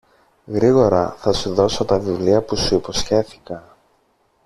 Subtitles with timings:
[0.45, 3.75] γρήγορα θα σου δώσω τα βιβλία που σου υποσχέθηκα